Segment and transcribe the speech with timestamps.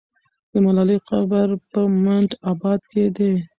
[0.51, 3.33] د ملالۍ قبر په منډآباد کې دی.